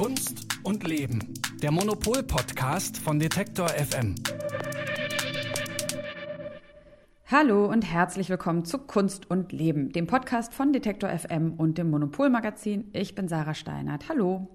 [0.00, 1.34] Kunst und Leben.
[1.62, 4.14] Der Monopol-Podcast von Detektor FM.
[7.26, 11.90] Hallo und herzlich willkommen zu Kunst und Leben, dem Podcast von Detektor FM und dem
[11.90, 12.88] Monopol-Magazin.
[12.94, 14.08] Ich bin Sarah Steinert.
[14.08, 14.48] Hallo.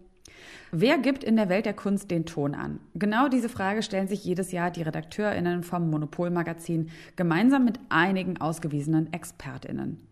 [0.71, 2.79] Wer gibt in der Welt der Kunst den Ton an?
[2.95, 9.13] Genau diese Frage stellen sich jedes Jahr die RedakteurInnen vom Monopol-Magazin gemeinsam mit einigen ausgewiesenen
[9.13, 10.07] ExpertInnen.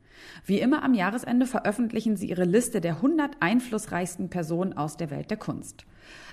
[0.46, 5.30] Wie immer am Jahresende veröffentlichen sie ihre Liste der 100 einflussreichsten Personen aus der Welt
[5.32, 5.86] der Kunst.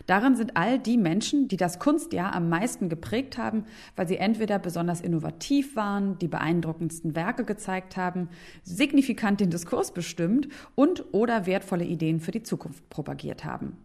[0.06, 3.64] Darin sind all die Menschen, die das Kunstjahr am meisten geprägt haben,
[3.96, 8.28] weil sie entweder besonders innovativ waren, die beeindruckendsten Werke gezeigt haben,
[8.62, 13.76] signifikant den Diskurs bestimmt und oder wertvolle Ideen für die Zukunft propagiert haben.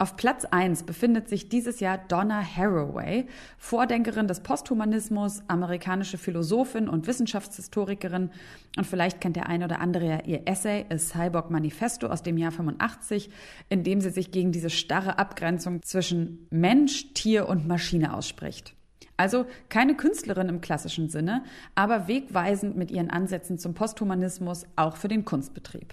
[0.00, 3.26] Auf Platz 1 befindet sich dieses Jahr Donna Haraway,
[3.58, 8.30] Vordenkerin des Posthumanismus, amerikanische Philosophin und Wissenschaftshistorikerin.
[8.78, 12.38] Und vielleicht kennt der eine oder andere ja ihr Essay A Cyborg Manifesto aus dem
[12.38, 13.28] Jahr 85,
[13.68, 18.74] in dem sie sich gegen diese starre Abgrenzung zwischen Mensch, Tier und Maschine ausspricht.
[19.18, 21.44] Also keine Künstlerin im klassischen Sinne,
[21.74, 25.92] aber wegweisend mit ihren Ansätzen zum Posthumanismus auch für den Kunstbetrieb.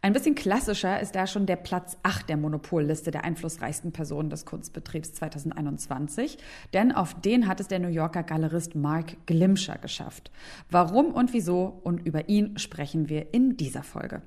[0.00, 4.44] Ein bisschen klassischer ist da schon der Platz 8 der Monopolliste der einflussreichsten Personen des
[4.44, 6.38] Kunstbetriebs 2021,
[6.72, 10.30] denn auf den hat es der New Yorker Galerist Mark Glimscher geschafft.
[10.70, 14.22] Warum und wieso und über ihn sprechen wir in dieser Folge.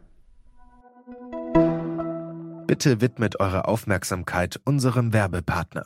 [2.67, 5.85] Bitte widmet eure Aufmerksamkeit unserem Werbepartner.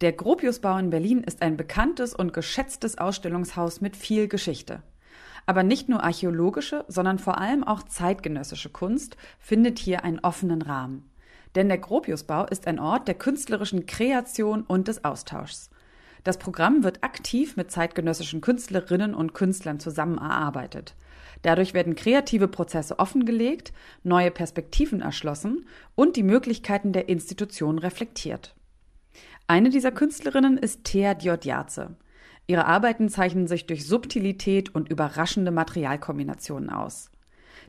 [0.00, 4.82] Der Gropiusbau in Berlin ist ein bekanntes und geschätztes Ausstellungshaus mit viel Geschichte.
[5.48, 11.10] Aber nicht nur archäologische, sondern vor allem auch zeitgenössische Kunst findet hier einen offenen Rahmen.
[11.54, 15.70] Denn der Gropiusbau ist ein Ort der künstlerischen Kreation und des Austauschs.
[16.22, 20.94] Das Programm wird aktiv mit zeitgenössischen Künstlerinnen und Künstlern zusammen erarbeitet.
[21.40, 28.54] Dadurch werden kreative Prozesse offengelegt, neue Perspektiven erschlossen und die Möglichkeiten der Institution reflektiert.
[29.46, 31.96] Eine dieser Künstlerinnen ist Thea Diodjaze.
[32.50, 37.10] Ihre Arbeiten zeichnen sich durch Subtilität und überraschende Materialkombinationen aus.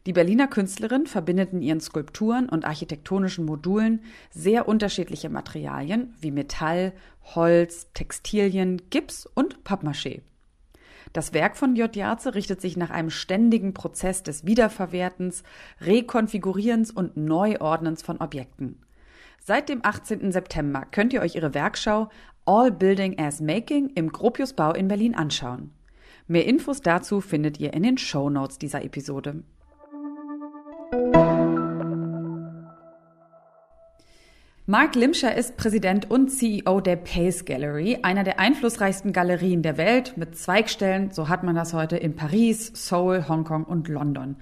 [0.06, 4.02] Die Berliner Künstlerin verbindet in ihren Skulpturen und architektonischen Modulen
[4.32, 6.94] sehr unterschiedliche Materialien wie Metall,
[7.36, 10.22] Holz, Textilien, Gips und Pappmaché.
[11.12, 11.94] Das Werk von J.
[11.94, 15.44] Jarze richtet sich nach einem ständigen Prozess des Wiederverwertens,
[15.82, 18.80] Rekonfigurierens und Neuordnens von Objekten.
[19.44, 20.32] Seit dem 18.
[20.32, 22.10] September könnt ihr euch ihre Werkschau
[22.52, 25.70] All Building as Making im Gropiusbau in Berlin anschauen.
[26.26, 29.44] Mehr Infos dazu findet ihr in den Show Notes dieser Episode.
[34.70, 40.16] Mark Limscher ist Präsident und CEO der Pace Gallery, einer der einflussreichsten Galerien der Welt
[40.16, 44.36] mit Zweigstellen, so hat man das heute in Paris, Seoul, Hongkong und London.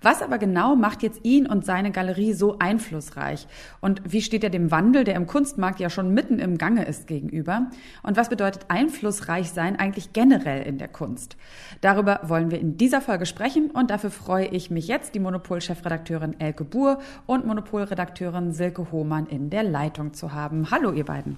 [0.00, 3.46] Was aber genau macht jetzt ihn und seine Galerie so einflussreich?
[3.82, 7.06] Und wie steht er dem Wandel, der im Kunstmarkt ja schon mitten im Gange ist,
[7.06, 7.70] gegenüber?
[8.02, 11.36] Und was bedeutet einflussreich sein eigentlich generell in der Kunst?
[11.82, 16.40] Darüber wollen wir in dieser Folge sprechen und dafür freue ich mich jetzt, die Monopol-Chefredakteurin
[16.40, 20.70] Elke Buhr und Monopolredakteurin Silke Hohmann in der Leitung zu haben.
[20.70, 21.36] Hallo, ihr beiden.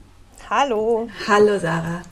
[0.50, 1.08] Hallo.
[1.26, 2.02] Hallo, Sarah.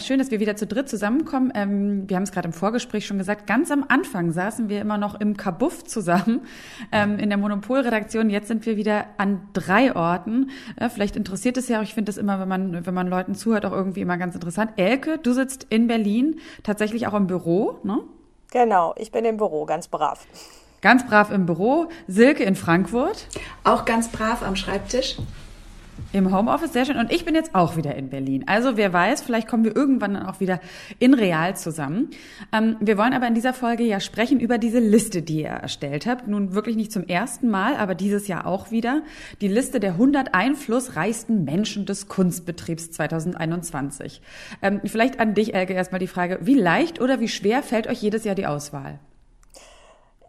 [0.00, 1.50] Schön, dass wir wieder zu dritt zusammenkommen.
[1.54, 3.48] Ähm, wir haben es gerade im Vorgespräch schon gesagt.
[3.48, 6.46] Ganz am Anfang saßen wir immer noch im Kabuff zusammen
[6.92, 8.30] ähm, in der Monopolredaktion.
[8.30, 10.50] Jetzt sind wir wieder an drei Orten.
[10.76, 11.82] Äh, vielleicht interessiert es ja auch.
[11.82, 14.72] Ich finde das immer, wenn man wenn man Leuten zuhört, auch irgendwie immer ganz interessant.
[14.76, 17.98] Elke, du sitzt in Berlin, tatsächlich auch im Büro, ne?
[18.52, 20.24] Genau, ich bin im Büro, ganz brav.
[20.80, 21.88] Ganz brav im Büro.
[22.06, 23.28] Silke in Frankfurt.
[23.64, 25.16] Auch ganz brav am Schreibtisch.
[26.12, 26.98] Im Homeoffice, sehr schön.
[26.98, 28.44] Und ich bin jetzt auch wieder in Berlin.
[28.46, 30.60] Also wer weiß, vielleicht kommen wir irgendwann dann auch wieder
[30.98, 32.10] in Real zusammen.
[32.52, 36.06] Ähm, wir wollen aber in dieser Folge ja sprechen über diese Liste, die ihr erstellt
[36.06, 36.28] habt.
[36.28, 39.02] Nun wirklich nicht zum ersten Mal, aber dieses Jahr auch wieder.
[39.40, 44.20] Die Liste der 100 einflussreichsten Menschen des Kunstbetriebs 2021.
[44.62, 48.00] Ähm, vielleicht an dich, Elke, erstmal die Frage, wie leicht oder wie schwer fällt euch
[48.00, 49.00] jedes Jahr die Auswahl?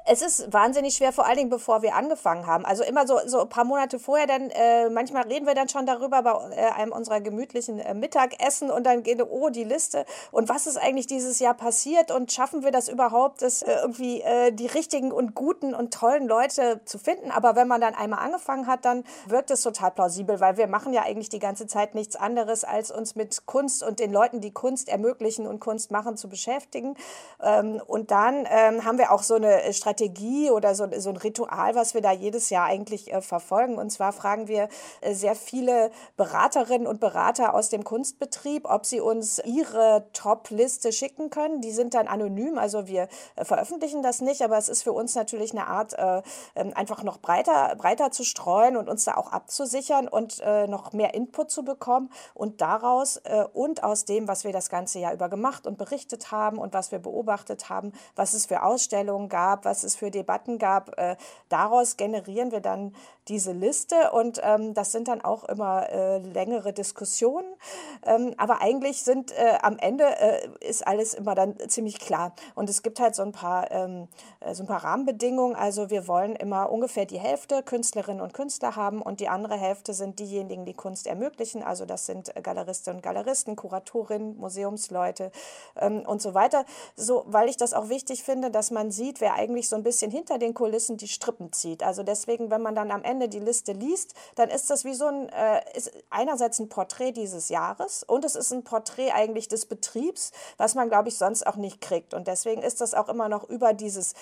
[0.10, 2.66] Es ist wahnsinnig schwer, vor allen Dingen bevor wir angefangen haben.
[2.66, 5.86] Also immer so, so ein paar Monate vorher, dann äh, manchmal reden wir dann schon
[5.86, 10.48] darüber bei äh, einem unserer gemütlichen äh, Mittagessen und dann geht, oh, die Liste und
[10.48, 14.52] was ist eigentlich dieses Jahr passiert und schaffen wir das überhaupt, das äh, irgendwie äh,
[14.54, 17.30] die richtigen und guten und tollen Leute zu finden.
[17.30, 20.94] Aber wenn man dann einmal angefangen hat, dann wirkt es total plausibel, weil wir machen
[20.94, 24.52] ja eigentlich die ganze Zeit nichts anderes, als uns mit Kunst und den Leuten, die
[24.52, 26.96] Kunst ermöglichen und Kunst machen, zu beschäftigen.
[27.44, 31.18] Ähm, und dann ähm, haben wir auch so eine Strategie Strategie oder so, so ein
[31.18, 33.78] Ritual, was wir da jedes Jahr eigentlich äh, verfolgen.
[33.78, 34.70] Und zwar fragen wir
[35.02, 41.32] äh, sehr viele Beraterinnen und Berater aus dem Kunstbetrieb, ob sie uns ihre Top-Liste schicken
[41.32, 41.62] können.
[41.62, 45.16] Die sind dann anonym, also wir äh, veröffentlichen das nicht, aber es ist für uns
[45.16, 46.22] natürlich eine Art, äh,
[46.56, 50.94] ähm, einfach noch breiter, breiter zu streuen und uns da auch abzusichern und äh, noch
[50.94, 55.14] mehr Input zu bekommen und daraus äh, und aus dem, was wir das ganze Jahr
[55.14, 59.66] über gemacht und berichtet haben und was wir beobachtet haben, was es für Ausstellungen gab,
[59.66, 61.16] was es für Debatten gab, äh,
[61.50, 62.94] daraus generieren wir dann
[63.28, 67.48] diese Liste und ähm, das sind dann auch immer äh, längere Diskussionen.
[68.06, 72.34] Ähm, aber eigentlich sind äh, am Ende äh, ist alles immer dann ziemlich klar.
[72.56, 74.08] Und es gibt halt so ein paar ähm,
[74.40, 75.56] äh, so ein paar Rahmenbedingungen.
[75.56, 79.94] Also wir wollen immer ungefähr die Hälfte Künstlerinnen und Künstler haben und die andere Hälfte
[79.94, 81.64] sind diejenigen, die Kunst ermöglichen.
[81.64, 85.32] Also das sind Galeristinnen und Galeristen, Kuratorinnen, Museumsleute
[85.76, 86.66] ähm, und so weiter.
[86.96, 90.12] So, weil ich das auch wichtig finde, dass man sieht, wer eigentlich so ein bisschen
[90.12, 91.84] hinter den Kulissen die Strippen zieht.
[91.84, 95.06] Also deswegen, wenn man dann am Ende die Liste liest, dann ist das wie so
[95.06, 99.66] ein, äh, ist einerseits ein Porträt dieses Jahres und es ist ein Porträt eigentlich des
[99.66, 102.14] Betriebs, was man, glaube ich, sonst auch nicht kriegt.
[102.14, 104.14] Und deswegen ist das auch immer noch über dieses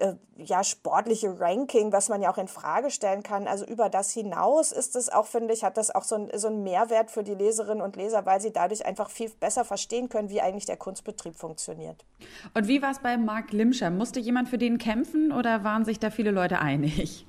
[0.00, 3.46] äh, ja, sportliche Ranking, was man ja auch in Frage stellen kann.
[3.46, 6.48] Also über das hinaus ist es auch, finde ich, hat das auch so, ein, so
[6.48, 10.30] einen Mehrwert für die Leserinnen und Leser, weil sie dadurch einfach viel besser verstehen können,
[10.30, 12.04] wie eigentlich der Kunstbetrieb funktioniert.
[12.54, 13.90] Und wie war es bei Marc Limscher?
[13.90, 17.26] Musste jemand für den kämpfen oder waren sich da viele Leute einig?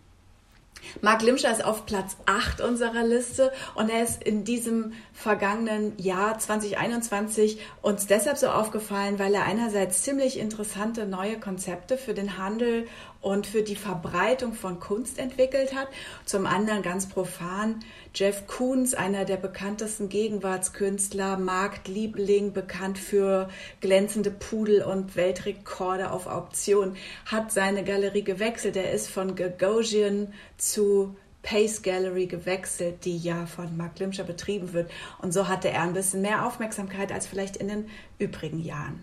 [1.02, 6.38] Marc Limscher ist auf Platz 8 unserer Liste und er ist in diesem vergangenen Jahr
[6.38, 12.88] 2021 uns deshalb so aufgefallen, weil er einerseits ziemlich interessante neue Konzepte für den Handel
[13.22, 15.88] und für die Verbreitung von Kunst entwickelt hat.
[16.26, 17.80] Zum anderen ganz profan
[18.14, 26.98] Jeff Koons, einer der bekanntesten Gegenwartskünstler, Marktliebling, bekannt für glänzende Pudel und Weltrekorde auf Auktion,
[27.26, 28.76] hat seine Galerie gewechselt.
[28.76, 34.92] Er ist von Gagosian zu Pace Gallery gewechselt, die ja von Mark Limscher betrieben wird.
[35.20, 37.90] Und so hatte er ein bisschen mehr Aufmerksamkeit als vielleicht in den
[38.20, 39.00] übrigen Jahren.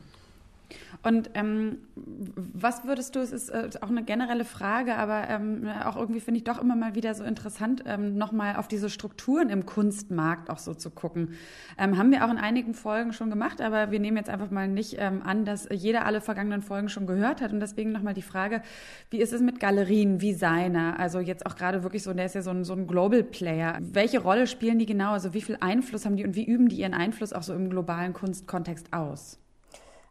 [1.02, 5.96] Und ähm, was würdest du, es ist äh, auch eine generelle Frage, aber ähm, auch
[5.96, 9.64] irgendwie finde ich doch immer mal wieder so interessant, ähm, nochmal auf diese Strukturen im
[9.64, 11.34] Kunstmarkt auch so zu gucken.
[11.78, 14.66] Ähm, haben wir auch in einigen Folgen schon gemacht, aber wir nehmen jetzt einfach mal
[14.66, 17.52] nicht ähm, an, dass jeder alle vergangenen Folgen schon gehört hat.
[17.52, 18.62] Und deswegen nochmal die Frage,
[19.10, 20.98] wie ist es mit Galerien wie seiner?
[20.98, 23.78] Also jetzt auch gerade wirklich so, der ist ja so ein, so ein Global Player.
[23.80, 25.12] Welche Rolle spielen die genau?
[25.12, 27.70] Also wie viel Einfluss haben die und wie üben die ihren Einfluss auch so im
[27.70, 29.38] globalen Kunstkontext aus?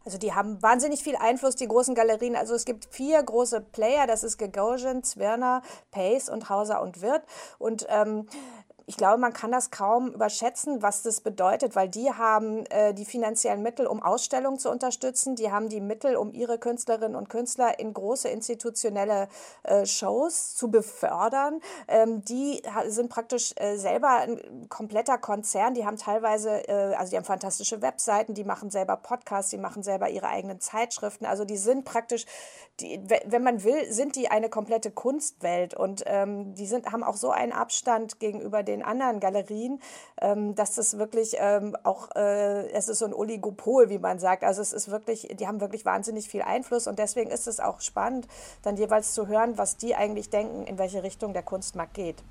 [0.07, 2.37] Also die haben wahnsinnig viel Einfluss, die großen Galerien.
[2.37, 5.61] Also es gibt vier große Player, das ist Gagosian, Zwirner,
[5.91, 7.23] Pace und Hauser und Wirth.
[7.59, 8.25] Und ähm,
[8.89, 13.03] ich glaube, man kann das kaum überschätzen, was das bedeutet, weil die haben äh, die
[13.03, 15.35] finanziellen Mittel, um Ausstellungen zu unterstützen.
[15.35, 19.27] Die haben die Mittel, um ihre Künstlerinnen und Künstler in große institutionelle
[19.63, 21.59] äh, Shows zu befördern.
[21.89, 25.73] Ähm, die sind praktisch äh, selber ein kompletter Konzern.
[25.73, 29.83] Die haben teilweise, äh, also die haben fantastische Webseiten, die machen selber Podcasts, die machen
[29.83, 31.25] selber ihre eigenen Zeitschriften.
[31.25, 32.25] Also die sind praktisch,
[32.79, 37.17] die, wenn man will, sind die eine komplette Kunstwelt und ähm, die sind, haben auch
[37.17, 39.79] so einen Abstand gegenüber den den anderen Galerien,
[40.21, 44.43] ähm, dass das wirklich ähm, auch, äh, es ist so ein Oligopol, wie man sagt.
[44.43, 47.81] Also es ist wirklich, die haben wirklich wahnsinnig viel Einfluss und deswegen ist es auch
[47.81, 48.27] spannend,
[48.61, 52.23] dann jeweils zu hören, was die eigentlich denken, in welche Richtung der Kunstmarkt geht.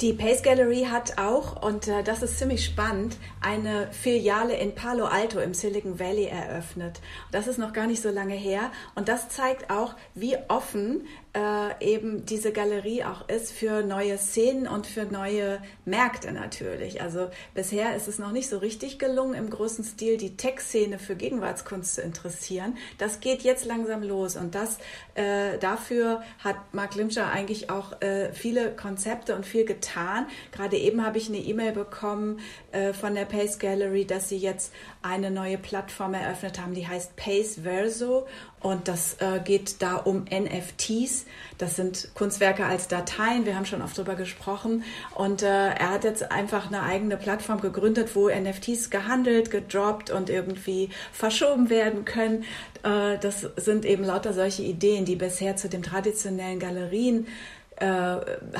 [0.00, 5.06] Die Pace Gallery hat auch, und äh, das ist ziemlich spannend, eine Filiale in Palo
[5.06, 7.00] Alto im Silicon Valley eröffnet.
[7.32, 8.70] Das ist noch gar nicht so lange her.
[8.94, 14.66] Und das zeigt auch, wie offen äh, eben diese Galerie auch ist für neue Szenen
[14.66, 17.02] und für neue Märkte natürlich.
[17.02, 21.16] Also bisher ist es noch nicht so richtig gelungen, im großen Stil die Tech-Szene für
[21.16, 22.76] Gegenwartskunst zu interessieren.
[22.98, 24.78] Das geht jetzt langsam los und das
[25.14, 30.26] äh, dafür hat Mark Limscher eigentlich auch äh, viele Konzepte und viel getan.
[30.52, 32.40] Gerade eben habe ich eine E-Mail bekommen
[32.72, 37.16] äh, von der Pace Gallery, dass sie jetzt eine neue Plattform eröffnet haben, die heißt
[37.16, 38.26] Pace Verso
[38.60, 41.26] und das äh, geht da um NFTs.
[41.58, 43.46] Das sind Kunstwerke als Dateien.
[43.46, 44.82] Wir haben schon oft darüber gesprochen.
[45.14, 50.28] Und äh, er hat jetzt einfach eine eigene Plattform gegründet, wo NFTs gehandelt, gedroppt und
[50.28, 52.44] irgendwie verschoben werden können.
[52.82, 57.26] Äh, das sind eben lauter solche Ideen, die bisher zu den traditionellen Galerien
[57.80, 58.16] äh,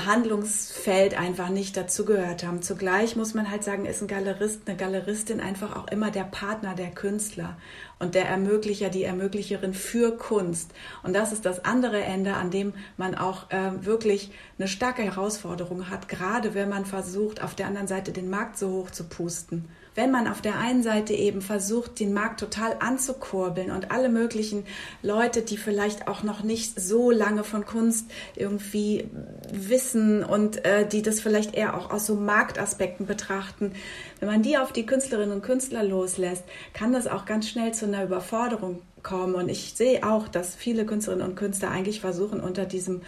[0.07, 2.63] Handlungsfeld einfach nicht dazugehört haben.
[2.63, 6.75] Zugleich muss man halt sagen, ist ein Galerist, eine Galeristin einfach auch immer der Partner
[6.75, 7.57] der Künstler
[7.99, 10.73] und der Ermöglicher, die Ermöglicherin für Kunst.
[11.03, 15.91] Und das ist das andere Ende, an dem man auch äh, wirklich eine starke Herausforderung
[15.91, 19.69] hat, gerade wenn man versucht, auf der anderen Seite den Markt so hoch zu pusten
[19.99, 24.65] wenn man auf der einen Seite eben versucht, den Markt total anzukurbeln und alle möglichen
[25.03, 29.11] Leute, die vielleicht auch noch nicht so lange von Kunst irgendwie
[29.53, 33.73] wissen und äh, die das vielleicht eher auch aus so Marktaspekten betrachten,
[34.21, 37.87] wenn man die auf die Künstlerinnen und Künstler loslässt, kann das auch ganz schnell zu
[37.87, 39.35] einer Überforderung kommen.
[39.35, 43.03] Und ich sehe auch, dass viele Künstlerinnen und Künstler eigentlich versuchen, unter diesem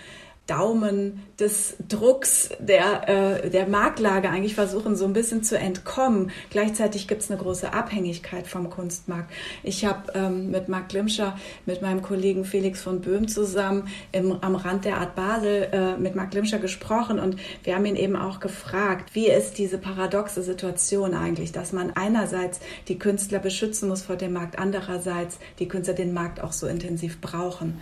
[0.50, 6.32] Daumen des Drucks der, äh, der Marktlage eigentlich versuchen, so ein bisschen zu entkommen.
[6.50, 9.30] Gleichzeitig gibt es eine große Abhängigkeit vom Kunstmarkt.
[9.62, 14.56] Ich habe ähm, mit Marc Glimscher, mit meinem Kollegen Felix von Böhm zusammen im, am
[14.56, 18.40] Rand der Art Basel äh, mit Marc Glimscher gesprochen und wir haben ihn eben auch
[18.40, 24.16] gefragt, wie ist diese paradoxe Situation eigentlich, dass man einerseits die Künstler beschützen muss vor
[24.16, 27.80] dem Markt, andererseits die Künstler den Markt auch so intensiv brauchen.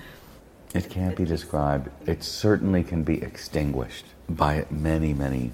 [0.75, 1.91] It can't be described.
[2.07, 5.53] It certainly can be extinguished by many, many,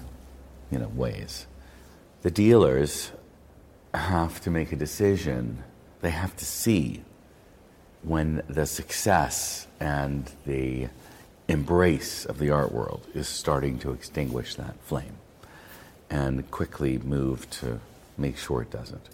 [0.69, 1.47] you know, ways.
[2.21, 3.11] The dealers
[3.93, 5.63] have to make a decision.
[6.01, 7.03] They have to see
[8.03, 10.89] when the success and the
[11.47, 15.17] embrace of the art world is starting to extinguish that flame
[16.09, 17.79] and quickly move to
[18.17, 19.09] make sure it doesn't.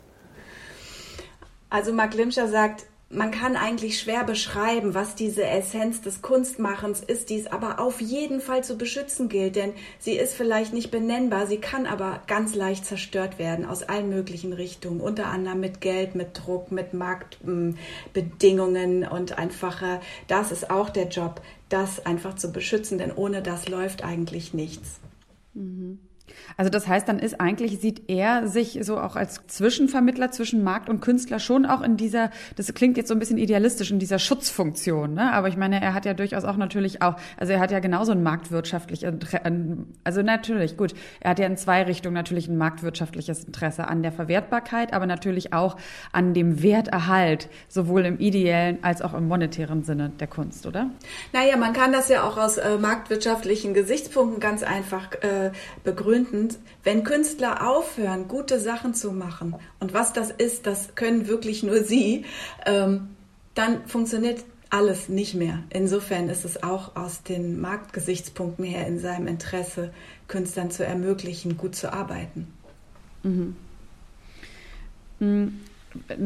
[1.71, 7.29] Also Mark Limscher sagt, man kann eigentlich schwer beschreiben, was diese Essenz des Kunstmachens ist,
[7.29, 11.47] die es aber auf jeden Fall zu beschützen gilt, denn sie ist vielleicht nicht benennbar,
[11.47, 16.15] sie kann aber ganz leicht zerstört werden aus allen möglichen Richtungen, unter anderem mit Geld,
[16.15, 19.83] mit Druck, mit Marktbedingungen und einfach,
[20.27, 24.99] das ist auch der Job, das einfach zu beschützen, denn ohne das läuft eigentlich nichts.
[25.53, 25.99] Mhm.
[26.57, 30.89] Also das heißt, dann ist eigentlich, sieht er sich so auch als Zwischenvermittler zwischen Markt
[30.89, 34.19] und Künstler schon auch in dieser, das klingt jetzt so ein bisschen idealistisch, in dieser
[34.19, 35.13] Schutzfunktion.
[35.13, 35.31] Ne?
[35.33, 38.11] Aber ich meine, er hat ja durchaus auch natürlich auch, also er hat ja genauso
[38.11, 39.13] ein marktwirtschaftliches,
[40.03, 44.11] also natürlich, gut, er hat ja in zwei Richtungen natürlich ein marktwirtschaftliches Interesse an der
[44.11, 45.77] Verwertbarkeit, aber natürlich auch
[46.11, 50.89] an dem Werterhalt, sowohl im ideellen als auch im monetären Sinne der Kunst, oder?
[51.33, 55.51] Naja, man kann das ja auch aus äh, marktwirtschaftlichen Gesichtspunkten ganz einfach äh,
[55.83, 61.27] begründen bedeutend, wenn Künstler aufhören, gute Sachen zu machen, und was das ist, das können
[61.27, 62.25] wirklich nur sie,
[62.65, 63.09] ähm,
[63.53, 65.63] dann funktioniert alles nicht mehr.
[65.69, 69.91] Insofern ist es auch aus den Marktgesichtspunkten her in seinem Interesse,
[70.27, 72.47] Künstlern zu ermöglichen, gut zu arbeiten.
[73.23, 73.55] Mhm.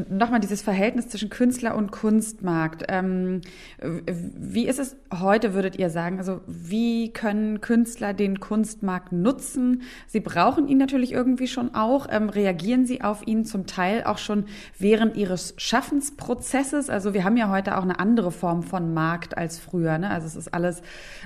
[0.09, 2.83] Nochmal dieses Verhältnis zwischen Künstler und Kunstmarkt.
[2.89, 3.41] Ähm,
[3.81, 6.19] wie ist es heute, würdet ihr sagen?
[6.19, 9.81] Also wie können Künstler den Kunstmarkt nutzen?
[10.07, 12.07] Sie brauchen ihn natürlich irgendwie schon auch.
[12.09, 14.45] Ähm, reagieren sie auf ihn zum Teil auch schon
[14.77, 16.89] während ihres Schaffensprozesses?
[16.89, 19.97] Also wir haben ja heute auch eine andere Form von Markt als früher.
[19.97, 20.09] Ne?
[20.09, 20.81] Also es ist alles,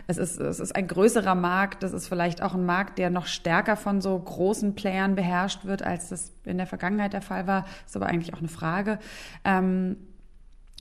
[0.08, 1.84] es ist, es ist ein größerer Markt.
[1.84, 5.84] Das ist vielleicht auch ein Markt, der noch stärker von so großen Playern beherrscht wird,
[5.84, 7.66] als das in der Vergangenheit der Fall war.
[7.86, 9.00] Ist aber eigentlich auch eine Frage.
[9.44, 9.98] Ähm,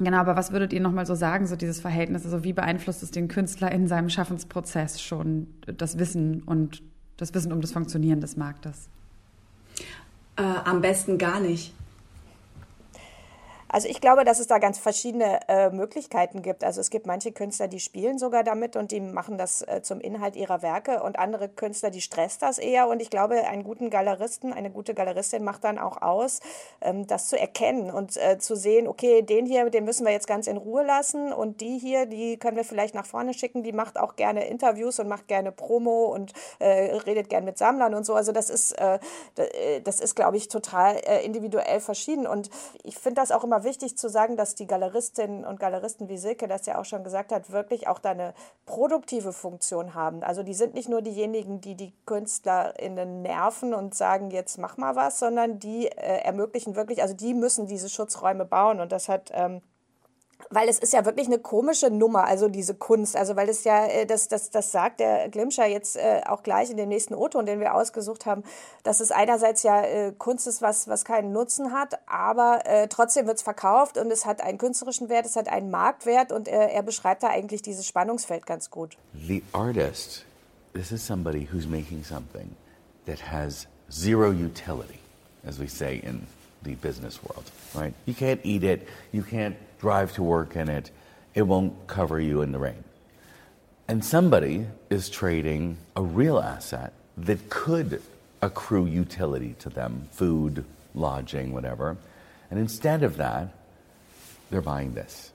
[0.00, 2.24] Genau, aber was würdet ihr nochmal so sagen, so dieses Verhältnis?
[2.24, 6.82] Also wie beeinflusst es den Künstler in seinem Schaffensprozess schon das Wissen und
[7.16, 8.88] das Wissen um das Funktionieren des Marktes?
[10.36, 11.74] Äh, am besten gar nicht.
[13.70, 16.64] Also ich glaube, dass es da ganz verschiedene äh, Möglichkeiten gibt.
[16.64, 20.00] Also es gibt manche Künstler, die spielen sogar damit und die machen das äh, zum
[20.00, 22.88] Inhalt ihrer Werke und andere Künstler, die stresst das eher.
[22.88, 26.40] Und ich glaube, einen guten Galeristen, eine gute Galeristin macht dann auch aus,
[26.80, 30.26] ähm, das zu erkennen und äh, zu sehen, okay, den hier, den müssen wir jetzt
[30.26, 33.72] ganz in Ruhe lassen und die hier, die können wir vielleicht nach vorne schicken, die
[33.72, 38.06] macht auch gerne Interviews und macht gerne Promo und äh, redet gerne mit Sammlern und
[38.06, 38.14] so.
[38.14, 38.98] Also das ist, äh,
[39.36, 42.26] äh, das ist, glaube ich, total individuell verschieden.
[42.26, 42.50] Und
[42.82, 46.48] ich finde das auch immer wichtig zu sagen, dass die Galeristinnen und Galeristen, wie Silke
[46.48, 48.34] das ja auch schon gesagt hat, wirklich auch da eine
[48.66, 50.22] produktive Funktion haben.
[50.22, 54.96] Also die sind nicht nur diejenigen, die die KünstlerInnen nerven und sagen, jetzt mach mal
[54.96, 58.80] was, sondern die äh, ermöglichen wirklich, also die müssen diese Schutzräume bauen.
[58.80, 59.62] Und das hat ähm,
[60.50, 63.16] weil es ist ja wirklich eine komische Nummer, also diese Kunst.
[63.16, 66.70] Also weil es ja, äh, das, das, das sagt der Glimscher jetzt äh, auch gleich
[66.70, 68.42] in dem nächsten O-Ton, den wir ausgesucht haben,
[68.82, 73.36] dass es einerseits ja äh, Kunst ist, was, was keinen Nutzen hat, aber trotzdem wird
[73.36, 77.22] es verkauft und es hat einen künstlerischen Wert, es hat einen Marktwert und er beschreibt
[77.22, 78.96] da eigentlich dieses Spannungsfeld ganz gut.
[79.14, 80.24] The artist,
[80.74, 82.54] this is somebody who's making something
[83.06, 85.00] that has zero utility,
[85.46, 86.26] as we say in
[86.62, 87.94] the business world, right?
[88.06, 90.90] You can't eat it, you can't drive to work in it,
[91.34, 92.84] it won't cover you in the rain.
[93.86, 98.02] And somebody is trading a real asset that could
[98.42, 101.96] accrue utility to them food, lodging, whatever.
[102.50, 103.54] And instead of that,
[104.50, 105.32] they're buying this.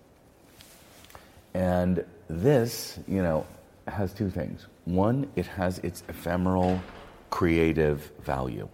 [1.53, 3.45] And this, you know,
[3.87, 4.65] has two things.
[4.85, 6.81] One, it has its ephemeral
[7.29, 8.67] creative value.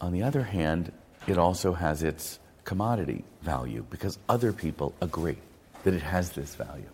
[0.00, 0.92] On the other hand,
[1.26, 5.38] it also has its commodity value because other people agree
[5.84, 6.88] that it has this value.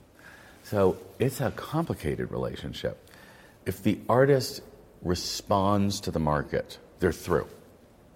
[0.65, 2.99] So it's a complicated relationship.
[3.67, 4.63] If the artist
[5.03, 7.47] responds to the market, they're through.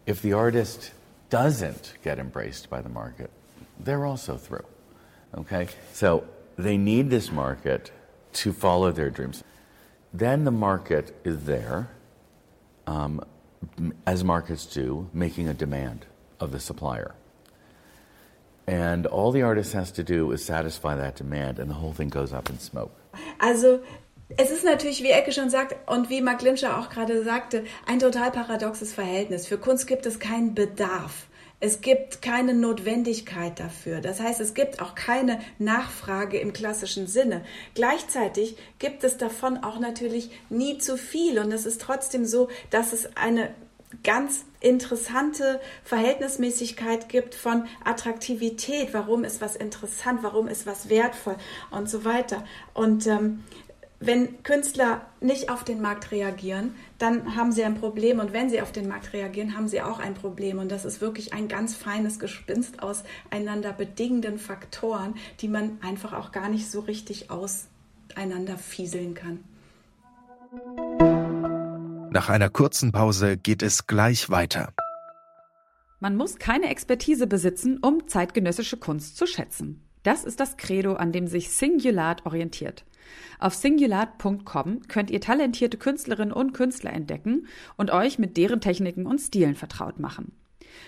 [0.07, 0.93] If the artist
[1.31, 3.31] doesn't get embraced by the market,
[3.79, 4.65] they're also through.
[5.37, 5.69] Okay?
[5.93, 6.25] So
[6.57, 7.91] they need this market
[8.35, 9.43] to follow their dreams.
[10.13, 11.89] Then the market is there,
[12.87, 13.25] um,
[14.07, 16.07] as markets do, making a demand
[16.41, 17.15] of the supplier.
[18.67, 22.09] And all the artist has to do is satisfy that demand, and the whole thing
[22.09, 22.93] goes up in smoke.
[23.41, 23.81] Also,
[24.37, 27.99] es ist natürlich, wie Ecke schon sagt und wie Mark Limscher auch gerade sagte, ein
[27.99, 29.47] total paradoxes Verhältnis.
[29.47, 31.27] Für Kunst gibt es keinen Bedarf.
[31.65, 34.01] Es gibt keine Notwendigkeit dafür.
[34.01, 37.45] Das heißt, es gibt auch keine Nachfrage im klassischen Sinne.
[37.77, 41.39] Gleichzeitig gibt es davon auch natürlich nie zu viel.
[41.39, 43.55] Und es ist trotzdem so, dass es eine
[44.03, 48.93] ganz interessante Verhältnismäßigkeit gibt von Attraktivität.
[48.93, 50.25] Warum ist was interessant?
[50.25, 51.37] Warum ist was wertvoll?
[51.71, 52.43] Und so weiter.
[52.75, 53.45] Und ähm,
[54.05, 58.19] wenn Künstler nicht auf den Markt reagieren, dann haben sie ein Problem.
[58.19, 60.59] Und wenn sie auf den Markt reagieren, haben sie auch ein Problem.
[60.59, 66.13] Und das ist wirklich ein ganz feines Gespinst aus einander bedingenden Faktoren, die man einfach
[66.13, 69.45] auch gar nicht so richtig auseinander fieseln kann.
[72.11, 74.73] Nach einer kurzen Pause geht es gleich weiter.
[76.01, 79.81] Man muss keine Expertise besitzen, um zeitgenössische Kunst zu schätzen.
[80.03, 82.85] Das ist das Credo, an dem sich Singulat orientiert.
[83.39, 89.21] Auf singulat.com könnt ihr talentierte Künstlerinnen und Künstler entdecken und euch mit deren Techniken und
[89.21, 90.33] Stilen vertraut machen.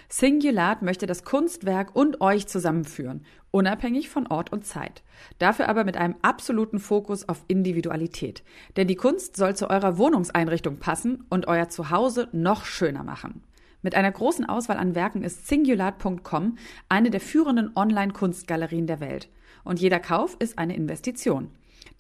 [0.08, 5.02] Singulat möchte das Kunstwerk und euch zusammenführen, unabhängig von Ort und Zeit.
[5.38, 8.42] Dafür aber mit einem absoluten Fokus auf Individualität.
[8.76, 13.42] Denn die Kunst soll zu eurer Wohnungseinrichtung passen und euer Zuhause noch schöner machen.
[13.84, 16.56] Mit einer großen Auswahl an Werken ist Singulat.com
[16.88, 19.28] eine der führenden Online-Kunstgalerien der Welt.
[19.62, 21.50] Und jeder Kauf ist eine Investition.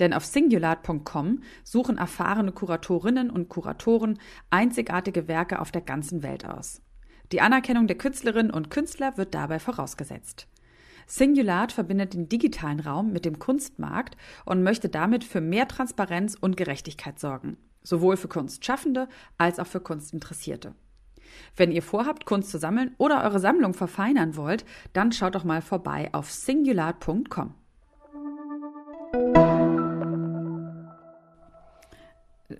[0.00, 6.80] Denn auf singulat.com suchen erfahrene Kuratorinnen und Kuratoren einzigartige Werke auf der ganzen Welt aus.
[7.32, 10.48] Die Anerkennung der Künstlerinnen und Künstler wird dabei vorausgesetzt.
[11.06, 16.56] Singulat verbindet den digitalen Raum mit dem Kunstmarkt und möchte damit für mehr Transparenz und
[16.56, 20.74] Gerechtigkeit sorgen, sowohl für Kunstschaffende als auch für Kunstinteressierte.
[21.56, 25.62] Wenn ihr vorhabt, Kunst zu sammeln oder eure Sammlung verfeinern wollt, dann schaut doch mal
[25.62, 27.54] vorbei auf singulat.com.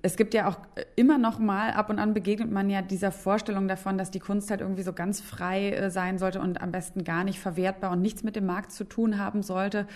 [0.01, 0.57] es gibt ja auch
[0.97, 4.51] immer noch mal ab und an begegnet man ja dieser Vorstellung davon, dass die Kunst
[4.51, 8.01] halt irgendwie so ganz frei äh, sein sollte und am besten gar nicht verwertbar und
[8.01, 9.87] nichts mit dem Markt zu tun haben sollte.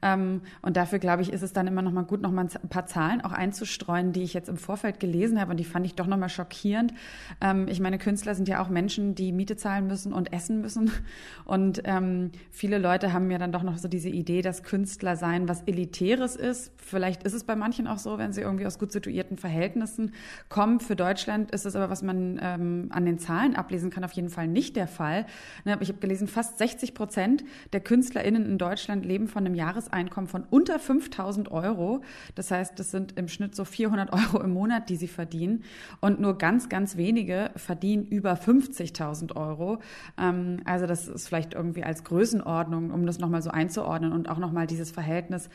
[0.00, 2.68] Ähm, und dafür glaube ich, ist es dann immer noch mal gut, noch mal ein
[2.70, 5.94] paar Zahlen auch einzustreuen, die ich jetzt im Vorfeld gelesen habe und die fand ich
[5.94, 6.94] doch noch mal schockierend.
[7.42, 10.90] Ähm, ich meine, Künstler sind ja auch Menschen, die Miete zahlen müssen und essen müssen.
[11.44, 15.48] Und ähm, viele Leute haben ja dann doch noch so diese Idee, dass Künstler sein
[15.48, 16.72] was Elitäres ist.
[16.76, 20.12] Vielleicht ist es bei manchen auch so, wenn sie irgendwie aus gut situierten bestimmten Verhältnissen
[20.48, 20.80] kommen.
[20.80, 24.30] Für Deutschland ist es aber, was man ähm, an den Zahlen ablesen kann, auf jeden
[24.30, 25.26] Fall nicht der Fall.
[25.64, 30.28] Ne, ich habe gelesen, fast 60 Prozent der KünstlerInnen in Deutschland leben von einem Jahreseinkommen
[30.28, 32.02] von unter 5000 Euro.
[32.34, 35.64] Das heißt, das sind im Schnitt so 400 Euro im Monat, die sie verdienen.
[36.00, 39.78] Und nur ganz, ganz wenige verdienen über 50.000 Euro.
[40.18, 44.38] Ähm, also das ist vielleicht irgendwie als Größenordnung, um das nochmal so einzuordnen und auch
[44.38, 45.48] nochmal dieses Verhältnis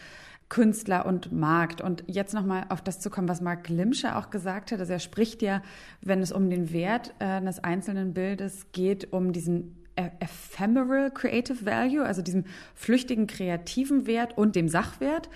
[0.50, 1.80] Künstler und Markt.
[1.80, 4.80] Und jetzt nochmal auf das zu kommen, was Mark Limscher auch gesagt hat.
[4.80, 5.62] Also er spricht ja,
[6.02, 11.66] wenn es um den Wert äh, eines einzelnen Bildes geht, um diesen e-, ephemeral creative
[11.66, 15.30] value, also diesem flüchtigen kreativen Wert und dem Sachwert.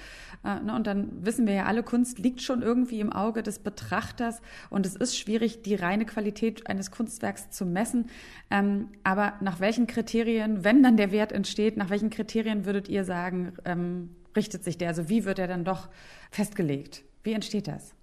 [0.43, 3.59] Äh, ne, und dann wissen wir ja alle, Kunst liegt schon irgendwie im Auge des
[3.59, 8.07] Betrachters und es ist schwierig, die reine Qualität eines Kunstwerks zu messen.
[8.49, 13.05] Ähm, aber nach welchen Kriterien, wenn dann der Wert entsteht, nach welchen Kriterien würdet ihr
[13.05, 14.89] sagen, ähm, richtet sich der?
[14.89, 15.89] Also wie wird er dann doch
[16.31, 17.03] festgelegt?
[17.23, 17.93] Wie entsteht das?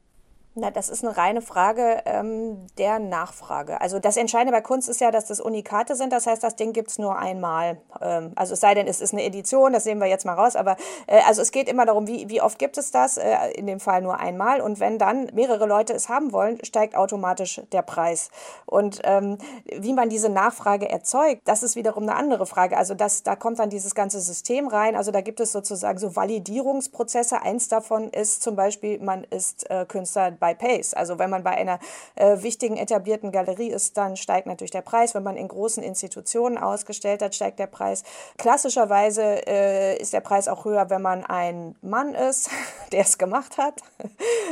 [0.57, 3.81] Na, das ist eine reine Frage ähm, der Nachfrage.
[3.81, 6.13] Also das Entscheidende bei Kunst ist ja, dass das Unikate sind.
[6.13, 7.81] Das heißt, das Ding gibt es nur einmal.
[8.01, 10.57] Ähm, also es sei denn, es ist eine Edition, das sehen wir jetzt mal raus.
[10.57, 13.17] Aber äh, also es geht immer darum, wie, wie oft gibt es das?
[13.17, 14.61] Äh, in dem Fall nur einmal.
[14.61, 18.29] Und wenn dann mehrere Leute es haben wollen, steigt automatisch der Preis.
[18.67, 19.39] Und ähm,
[19.79, 22.77] wie man diese Nachfrage erzeugt, das ist wiederum eine andere Frage.
[22.77, 24.97] Also das, da kommt dann dieses ganze System rein.
[24.97, 27.41] Also da gibt es sozusagen so Validierungsprozesse.
[27.41, 30.95] Eins davon ist zum Beispiel, man ist äh, Künstler bei Pace.
[30.95, 31.79] Also wenn man bei einer
[32.17, 35.15] äh, wichtigen etablierten Galerie ist, dann steigt natürlich der Preis.
[35.15, 38.03] Wenn man in großen Institutionen ausgestellt hat, steigt der Preis.
[38.39, 42.51] Klassischerweise äh, ist der Preis auch höher, wenn man ein Mann ist.
[42.93, 43.83] der es gemacht hat.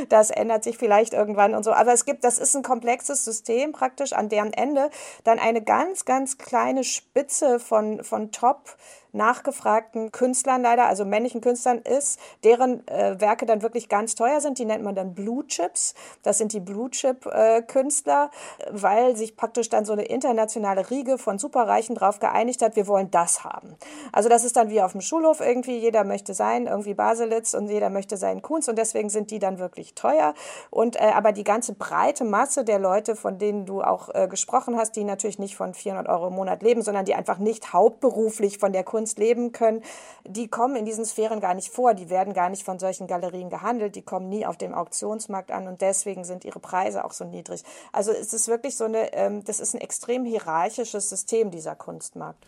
[0.09, 1.71] Das ändert sich vielleicht irgendwann und so.
[1.73, 4.89] Aber es gibt, das ist ein komplexes System praktisch, an deren Ende
[5.23, 8.77] dann eine ganz, ganz kleine Spitze von, von Top-
[9.11, 14.59] nachgefragten Künstlern leider, also männlichen Künstlern ist, deren äh, Werke dann wirklich ganz teuer sind.
[14.59, 15.93] Die nennt man dann Blue Chips.
[16.23, 18.29] Das sind die Blue Chip äh, Künstler,
[18.69, 23.11] weil sich praktisch dann so eine internationale Riege von Superreichen darauf geeinigt hat, wir wollen
[23.11, 23.75] das haben.
[24.11, 27.69] Also das ist dann wie auf dem Schulhof irgendwie, jeder möchte sein, irgendwie Baselitz und
[27.69, 30.33] jeder möchte seinen Kunst und deswegen sind die dann wirklich teuer.
[30.69, 34.77] Und äh, aber die ganze breite Masse der Leute, von denen du auch äh, gesprochen
[34.77, 38.57] hast, die natürlich nicht von 400 Euro im Monat leben, sondern die einfach nicht hauptberuflich
[38.57, 39.81] von der Kunst Kunst leben können,
[40.25, 41.93] die kommen in diesen Sphären gar nicht vor.
[41.93, 43.95] Die werden gar nicht von solchen Galerien gehandelt.
[43.95, 47.63] Die kommen nie auf dem Auktionsmarkt an und deswegen sind ihre Preise auch so niedrig.
[47.93, 52.45] Also es ist wirklich so eine, ähm, das ist ein extrem hierarchisches System, dieser Kunstmarkt.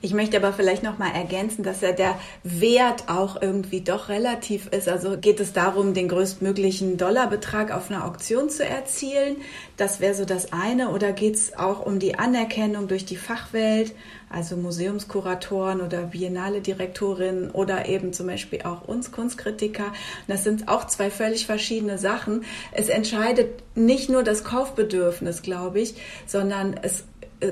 [0.00, 4.68] Ich möchte aber vielleicht noch mal ergänzen, dass ja der Wert auch irgendwie doch relativ
[4.68, 4.88] ist.
[4.88, 9.36] Also geht es darum, den größtmöglichen Dollarbetrag auf einer Auktion zu erzielen.
[9.80, 10.90] Das wäre so das eine.
[10.90, 13.94] Oder geht es auch um die Anerkennung durch die Fachwelt?
[14.30, 19.92] also Museumskuratoren oder Biennale-Direktorinnen oder eben zum Beispiel auch uns Kunstkritiker.
[20.28, 22.44] Das sind auch zwei völlig verschiedene Sachen.
[22.70, 25.94] Es entscheidet nicht nur das Kaufbedürfnis, glaube ich,
[26.26, 27.04] sondern es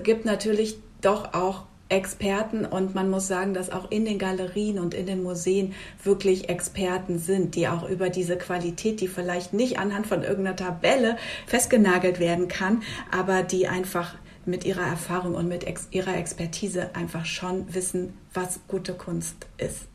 [0.04, 4.94] gibt natürlich doch auch Experten und man muss sagen, dass auch in den Galerien und
[4.94, 10.06] in den Museen wirklich Experten sind, die auch über diese Qualität, die vielleicht nicht anhand
[10.06, 15.88] von irgendeiner Tabelle festgenagelt werden kann, aber die einfach mit ihrer Erfahrung und mit ex
[15.90, 19.86] ihrer Expertise einfach schon wissen, was gute Kunst ist.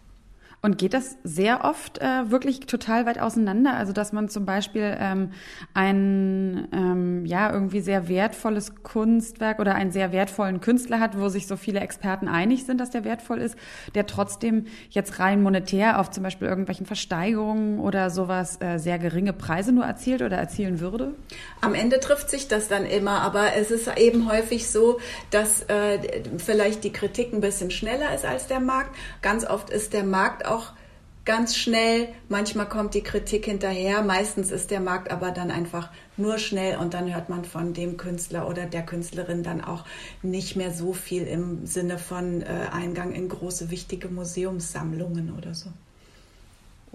[0.65, 3.73] Und geht das sehr oft äh, wirklich total weit auseinander?
[3.73, 5.31] Also dass man zum Beispiel ähm,
[5.73, 11.47] ein ähm, ja irgendwie sehr wertvolles Kunstwerk oder einen sehr wertvollen Künstler hat, wo sich
[11.47, 13.57] so viele Experten einig sind, dass der wertvoll ist,
[13.93, 19.33] der trotzdem jetzt rein monetär auf zum Beispiel irgendwelchen Versteigerungen oder sowas äh, sehr geringe
[19.33, 21.13] Preise nur erzielt oder erzielen würde?
[21.59, 25.99] Am Ende trifft sich das dann immer, aber es ist eben häufig so, dass äh,
[26.37, 28.95] vielleicht die Kritik ein bisschen schneller ist als der Markt.
[29.21, 30.73] Ganz oft ist der Markt auch auch
[31.25, 32.09] ganz schnell.
[32.29, 34.01] Manchmal kommt die Kritik hinterher.
[34.01, 37.97] Meistens ist der Markt aber dann einfach nur schnell und dann hört man von dem
[37.97, 39.85] Künstler oder der Künstlerin dann auch
[40.21, 45.69] nicht mehr so viel im Sinne von äh, Eingang in große, wichtige Museumssammlungen oder so.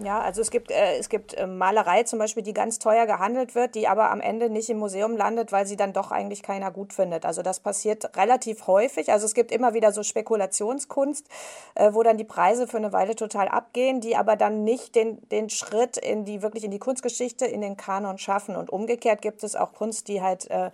[0.01, 3.57] Ja, also es gibt, äh, es gibt äh, Malerei zum Beispiel, die ganz teuer gehandelt
[3.57, 6.71] wird, die aber am Ende nicht im Museum landet, weil sie dann doch eigentlich keiner
[6.71, 7.27] gut findet.
[7.27, 9.11] Also das passiert relativ häufig.
[9.11, 11.27] Also es gibt immer wieder so Spekulationskunst,
[11.75, 15.29] äh, wo dann die Preise für eine Weile total abgehen, die aber dann nicht den,
[15.31, 18.55] den Schritt in die, wirklich in die Kunstgeschichte, in den Kanon schaffen.
[18.55, 20.71] Und umgekehrt gibt es auch Kunst, die halt äh,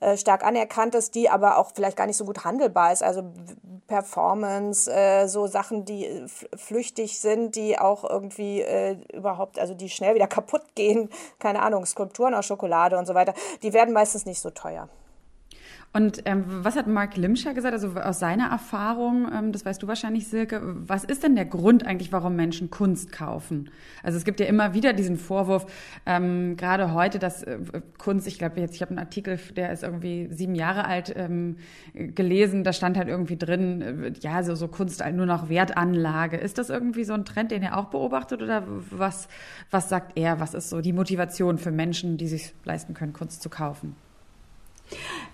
[0.00, 3.02] äh, stark anerkannt ist, die aber auch vielleicht gar nicht so gut handelbar ist.
[3.02, 3.24] Also
[3.88, 9.88] Performance, äh, so Sachen, die äh, flüchtig sind, die auch irgendwie äh, überhaupt, also die
[9.88, 11.10] schnell wieder kaputt gehen.
[11.38, 13.34] Keine Ahnung, Skulpturen aus Schokolade und so weiter.
[13.62, 14.88] Die werden meistens nicht so teuer.
[15.90, 19.88] Und ähm, was hat Mark Limscher gesagt, also aus seiner Erfahrung, ähm, das weißt du
[19.88, 23.70] wahrscheinlich, Silke, was ist denn der Grund eigentlich, warum Menschen Kunst kaufen?
[24.02, 25.64] Also es gibt ja immer wieder diesen Vorwurf,
[26.04, 27.58] ähm, gerade heute, dass äh,
[27.96, 31.56] Kunst, ich glaube jetzt, ich habe einen Artikel, der ist irgendwie sieben Jahre alt, ähm,
[31.94, 36.36] gelesen, da stand halt irgendwie drin, äh, ja, so, so Kunst halt nur noch Wertanlage.
[36.36, 39.26] Ist das irgendwie so ein Trend, den er auch beobachtet oder was,
[39.70, 43.40] was sagt er, was ist so die Motivation für Menschen, die sich leisten können, Kunst
[43.40, 43.96] zu kaufen?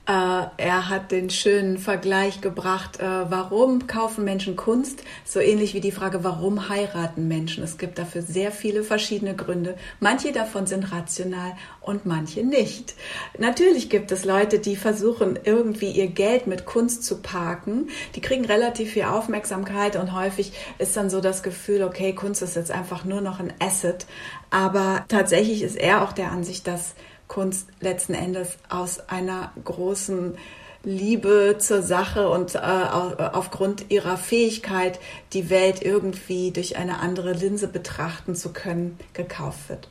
[0.07, 5.03] Äh, er hat den schönen Vergleich gebracht, äh, warum kaufen Menschen Kunst?
[5.25, 7.65] So ähnlich wie die Frage, warum heiraten Menschen?
[7.65, 9.77] Es gibt dafür sehr viele verschiedene Gründe.
[10.01, 12.95] Manche davon sind rational und manche nicht.
[13.39, 17.89] Natürlich gibt es Leute, die versuchen, irgendwie ihr Geld mit Kunst zu parken.
[18.15, 22.57] Die kriegen relativ viel Aufmerksamkeit und häufig ist dann so das Gefühl, okay, Kunst ist
[22.57, 24.05] jetzt einfach nur noch ein Asset.
[24.51, 26.95] Aber tatsächlich ist er auch der Ansicht, dass
[27.29, 30.37] Kunst letzten Endes aus einer großen
[30.85, 35.01] Liebe zur Sache und äh, aufgrund ihrer Fähigkeit,
[35.33, 39.89] die Welt irgendwie durch eine andere Linse betrachten zu können, gekauft wird.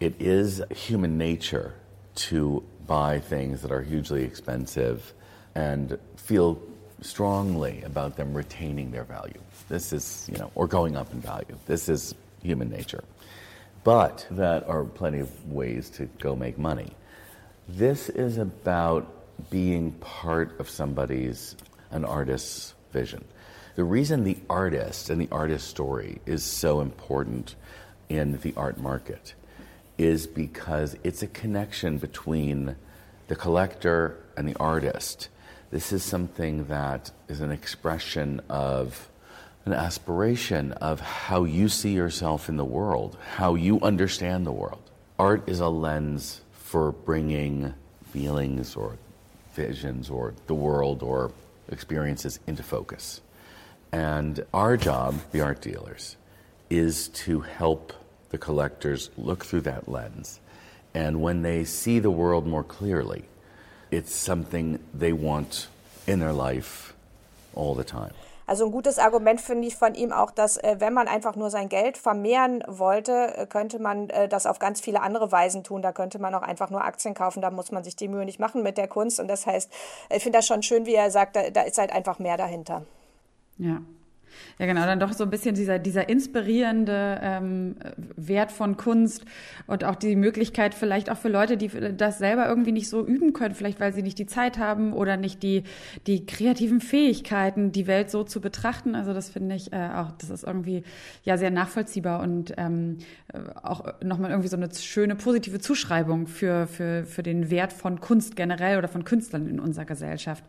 [0.00, 1.72] It is human nature
[2.28, 5.14] to buy things that are hugely expensive
[5.54, 6.56] and feel
[7.02, 9.40] strongly about them retaining their value.
[9.68, 11.56] This is, you know, or going up in value.
[11.66, 13.04] This is human nature.
[13.86, 16.90] But that are plenty of ways to go make money.
[17.68, 19.06] This is about
[19.48, 21.54] being part of somebody's,
[21.92, 23.24] an artist's vision.
[23.76, 27.54] The reason the artist and the artist story is so important
[28.08, 29.34] in the art market
[29.96, 32.74] is because it's a connection between
[33.28, 35.28] the collector and the artist.
[35.70, 39.08] This is something that is an expression of
[39.66, 44.82] an aspiration of how you see yourself in the world, how you understand the world.
[45.18, 47.74] Art is a lens for bringing
[48.12, 48.96] feelings or
[49.54, 51.32] visions or the world or
[51.68, 53.20] experiences into focus.
[53.90, 56.16] And our job, the art dealers,
[56.70, 57.92] is to help
[58.30, 60.38] the collectors look through that lens.
[60.94, 63.24] And when they see the world more clearly,
[63.90, 65.66] it's something they want
[66.06, 66.94] in their life
[67.54, 68.12] all the time.
[68.46, 71.50] Also ein gutes Argument finde ich von ihm auch, dass äh, wenn man einfach nur
[71.50, 75.82] sein Geld vermehren wollte, äh, könnte man äh, das auf ganz viele andere Weisen tun.
[75.82, 78.38] Da könnte man auch einfach nur Aktien kaufen, da muss man sich die Mühe nicht
[78.38, 79.18] machen mit der Kunst.
[79.18, 79.72] Und das heißt,
[80.10, 82.84] ich finde das schon schön, wie er sagt, da, da ist halt einfach mehr dahinter.
[83.58, 83.80] Ja.
[84.58, 87.76] Ja, genau, dann doch so ein bisschen dieser, dieser inspirierende ähm,
[88.16, 89.24] Wert von Kunst
[89.66, 93.32] und auch die Möglichkeit vielleicht auch für Leute, die das selber irgendwie nicht so üben
[93.32, 95.64] können, vielleicht weil sie nicht die Zeit haben oder nicht die,
[96.06, 98.94] die kreativen Fähigkeiten, die Welt so zu betrachten.
[98.94, 100.84] Also das finde ich äh, auch, das ist irgendwie
[101.22, 102.98] ja sehr nachvollziehbar und ähm,
[103.62, 108.36] auch nochmal irgendwie so eine schöne positive Zuschreibung für, für, für den Wert von Kunst
[108.36, 110.44] generell oder von Künstlern in unserer Gesellschaft.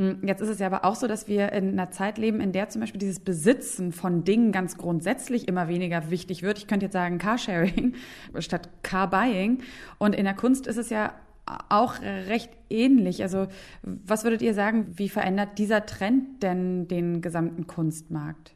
[0.00, 2.52] Hm, jetzt ist es ja aber auch so, dass wir in einer Zeit leben, in
[2.52, 6.58] der zum Beispiel dieses Besitzen von Dingen ganz grundsätzlich immer weniger wichtig wird.
[6.58, 7.94] Ich könnte jetzt sagen Carsharing
[8.38, 9.62] statt Car-Buying.
[9.98, 11.14] Und in der Kunst ist es ja
[11.68, 13.22] auch recht ähnlich.
[13.22, 13.48] Also
[13.82, 18.54] was würdet ihr sagen, wie verändert dieser Trend denn den gesamten Kunstmarkt?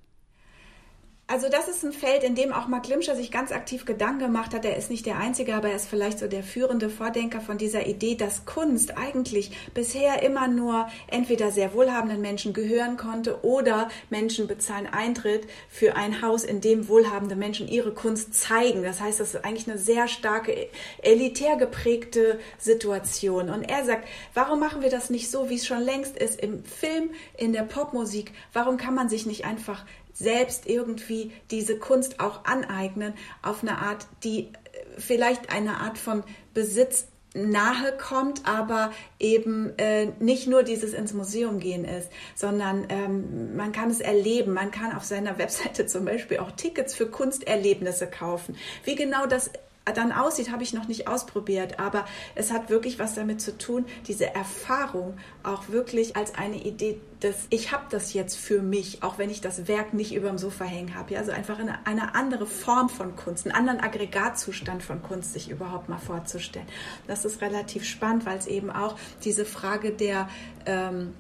[1.33, 4.53] Also das ist ein Feld, in dem auch Mark Limscher sich ganz aktiv Gedanken gemacht
[4.53, 4.67] hat.
[4.67, 7.87] Er ist nicht der Einzige, aber er ist vielleicht so der führende Vordenker von dieser
[7.87, 14.47] Idee, dass Kunst eigentlich bisher immer nur entweder sehr wohlhabenden Menschen gehören konnte oder Menschen
[14.47, 18.83] bezahlen Eintritt für ein Haus, in dem wohlhabende Menschen ihre Kunst zeigen.
[18.83, 20.69] Das heißt, das ist eigentlich eine sehr starke,
[21.01, 23.49] elitär geprägte Situation.
[23.49, 26.63] Und er sagt, warum machen wir das nicht so, wie es schon längst ist im
[26.63, 28.33] Film, in der Popmusik?
[28.53, 34.07] Warum kann man sich nicht einfach selbst irgendwie diese Kunst auch aneignen auf eine Art,
[34.25, 34.51] die äh,
[34.99, 36.23] vielleicht eine Art von
[36.55, 43.57] Besitz nahe kommt, aber eben äh, nicht nur dieses ins Museum gehen ist, sondern ähm,
[43.57, 44.53] man kann es erleben.
[44.53, 48.57] Man kann auf seiner Webseite zum Beispiel auch Tickets für Kunsterlebnisse kaufen.
[48.85, 49.51] Wie genau das
[49.85, 53.85] dann aussieht, habe ich noch nicht ausprobiert, aber es hat wirklich was damit zu tun,
[54.07, 59.19] diese Erfahrung auch wirklich als eine Idee des, ich habe das jetzt für mich, auch
[59.19, 61.15] wenn ich das Werk nicht über dem Sofa hängen habe.
[61.15, 61.21] Ja?
[61.21, 65.89] Also einfach eine, eine andere Form von Kunst, einen anderen Aggregatzustand von Kunst sich überhaupt
[65.89, 66.67] mal vorzustellen.
[67.07, 70.29] Das ist relativ spannend, weil es eben auch diese Frage der
[70.67, 71.15] ähm,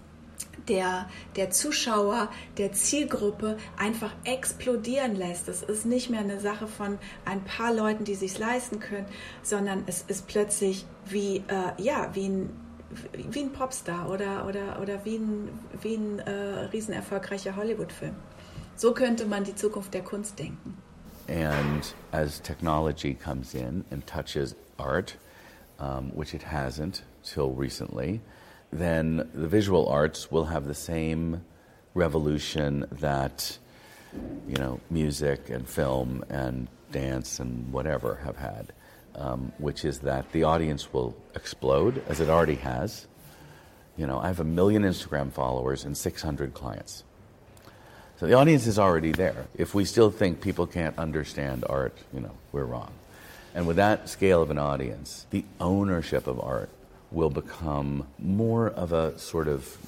[0.69, 5.49] der, der Zuschauer, der Zielgruppe einfach explodieren lässt.
[5.49, 9.07] Es ist nicht mehr eine Sache von ein paar Leuten, die sich leisten können,
[9.43, 12.51] sondern es ist plötzlich wie, äh, ja, wie ein,
[13.31, 15.49] wie ein Popstar oder, oder, oder wie ein,
[15.81, 16.31] wie ein äh,
[16.73, 18.15] riesenerfolgreicher Hollywood-Film.
[18.77, 20.77] So könnte man die Zukunft der Kunst denken.
[21.29, 25.17] And as technology comes in and touches art,
[25.79, 28.21] um, which it hasn't till recently,
[28.73, 31.45] then the visual arts will have the same
[31.95, 33.59] revolution that
[34.49, 38.73] you know music and film and dance and whatever have had,
[39.15, 43.07] um, which is that the audience will explode as it already has.
[43.97, 47.05] You know, I have a million Instagram followers and 600 clients.
[48.19, 49.47] So the audience is already there.
[49.55, 52.93] If we still think people can't understand art, you know, we're wrong.
[53.55, 56.71] And with that scale of an audience, the ownership of art
[57.15, 59.79] will become more of a sort of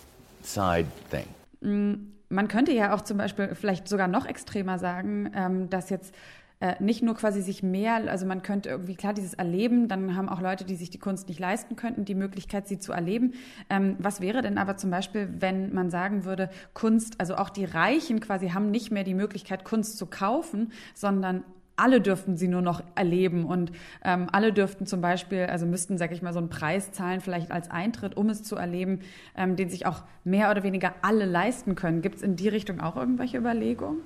[0.42, 1.26] side thing.
[1.60, 6.14] Mm, man könnte ja auch zum Beispiel vielleicht sogar noch extremer sagen, ähm, dass jetzt
[6.60, 10.28] äh, nicht nur quasi sich mehr, also man könnte irgendwie klar dieses Erleben, dann haben
[10.28, 13.34] auch Leute, die sich die Kunst nicht leisten könnten, die Möglichkeit, sie zu erleben.
[13.68, 17.64] Ähm, was wäre denn aber zum Beispiel, wenn man sagen würde, Kunst, also auch die
[17.64, 21.44] Reichen quasi haben nicht mehr die Möglichkeit, Kunst zu kaufen, sondern
[21.76, 23.72] alle dürften sie nur noch erleben und
[24.04, 27.50] ähm, alle dürften zum Beispiel, also müssten, sag ich mal, so einen Preis zahlen, vielleicht
[27.50, 29.00] als Eintritt, um es zu erleben,
[29.36, 32.02] ähm, den sich auch mehr oder weniger alle leisten können.
[32.02, 33.98] Gibt es in die Richtung auch irgendwelche Überlegungen?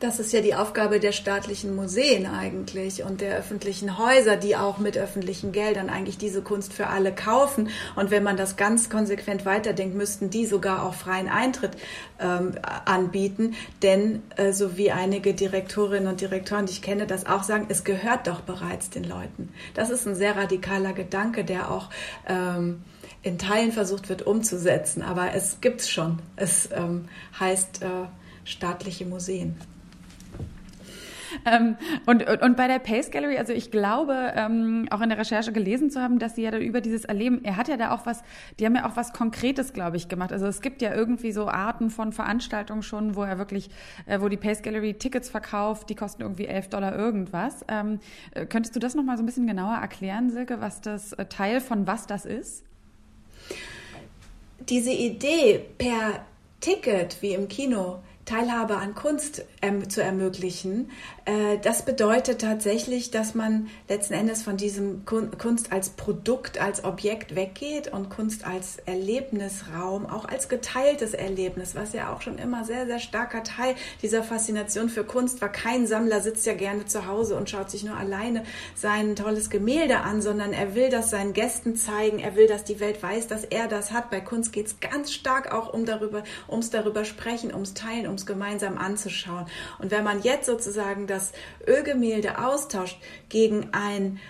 [0.00, 4.78] Das ist ja die Aufgabe der staatlichen Museen eigentlich und der öffentlichen Häuser, die auch
[4.78, 7.68] mit öffentlichen Geldern eigentlich diese Kunst für alle kaufen.
[7.96, 11.72] Und wenn man das ganz konsequent weiterdenkt, müssten die sogar auch freien Eintritt
[12.18, 12.52] ähm,
[12.86, 13.54] anbieten.
[13.82, 17.84] Denn äh, so wie einige Direktorinnen und Direktoren, die ich kenne, das auch sagen, es
[17.84, 19.50] gehört doch bereits den Leuten.
[19.74, 21.90] Das ist ein sehr radikaler Gedanke, der auch
[22.26, 22.84] ähm,
[23.20, 25.02] in Teilen versucht wird umzusetzen.
[25.02, 26.20] Aber es gibt's schon.
[26.36, 27.06] Es ähm,
[27.38, 27.86] heißt äh,
[28.44, 29.56] staatliche Museen.
[31.44, 35.52] Ähm, und, und bei der Pace Gallery, also ich glaube, ähm, auch in der Recherche
[35.52, 38.06] gelesen zu haben, dass sie ja da über dieses Erleben, er hat ja da auch
[38.06, 38.22] was,
[38.58, 40.32] die haben ja auch was Konkretes, glaube ich, gemacht.
[40.32, 43.70] Also es gibt ja irgendwie so Arten von Veranstaltungen schon, wo er wirklich,
[44.06, 47.64] äh, wo die Pace Gallery Tickets verkauft, die kosten irgendwie 11 Dollar irgendwas.
[47.68, 48.00] Ähm,
[48.32, 51.60] äh, könntest du das nochmal so ein bisschen genauer erklären, Silke, was das äh, Teil
[51.60, 52.64] von was das ist?
[54.68, 56.24] Diese Idee per
[56.60, 60.90] Ticket wie im Kino Teilhabe an Kunst ähm, zu ermöglichen.
[61.30, 66.84] Äh, das bedeutet tatsächlich, dass man letzten Endes von diesem Kun Kunst als Produkt, als
[66.84, 72.64] Objekt weggeht und Kunst als Erlebnisraum, auch als geteiltes Erlebnis, was ja auch schon immer
[72.64, 75.50] sehr, sehr starker Teil dieser Faszination für Kunst war.
[75.50, 78.42] Kein Sammler sitzt ja gerne zu Hause und schaut sich nur alleine
[78.74, 82.80] sein tolles Gemälde an, sondern er will das seinen Gästen zeigen, er will, dass die
[82.80, 84.10] Welt weiß, dass er das hat.
[84.10, 88.26] Bei Kunst geht es ganz stark auch um darüber, ums darüber sprechen, ums Teilen, ums
[88.26, 89.46] gemeinsam anzuschauen.
[89.78, 91.19] Und wenn man jetzt sozusagen das
[91.66, 94.20] Ölgemälde austauscht gegen ein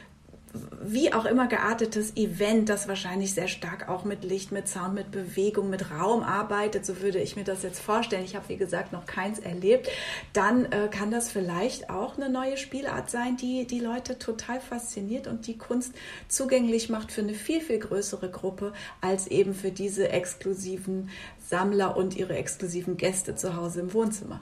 [0.83, 5.11] wie auch immer geartetes Event, das wahrscheinlich sehr stark auch mit Licht, mit Sound, mit
[5.11, 8.25] Bewegung, mit Raum arbeitet, so würde ich mir das jetzt vorstellen.
[8.25, 9.89] Ich habe, wie gesagt, noch keins erlebt.
[10.33, 15.29] Dann äh, kann das vielleicht auch eine neue Spielart sein, die die Leute total fasziniert
[15.29, 15.95] und die Kunst
[16.29, 21.11] zugänglich macht für eine viel, viel größere Gruppe als eben für diese exklusiven
[21.49, 24.41] Sammler und ihre exklusiven Gäste zu Hause im Wohnzimmer.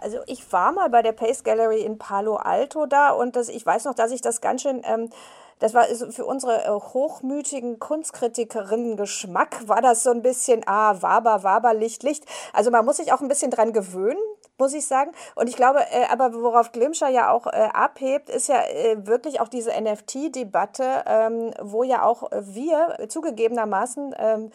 [0.00, 3.64] Also ich war mal bei der Pace Gallery in Palo Alto da und das, ich
[3.64, 4.82] weiß noch, dass ich das ganz schön...
[4.84, 5.10] Ähm,
[5.58, 11.44] das war für unsere äh, hochmütigen Kunstkritikerinnen Geschmack, war das so ein bisschen, ah, Waber,
[11.44, 12.26] Waber, Licht, Licht.
[12.52, 14.20] Also man muss sich auch ein bisschen dran gewöhnen,
[14.58, 15.12] muss ich sagen.
[15.34, 19.40] Und ich glaube, äh, aber worauf Glimscher ja auch äh, abhebt, ist ja äh, wirklich
[19.40, 24.50] auch diese NFT-Debatte, ähm, wo ja auch wir zugegebenermaßen ähm,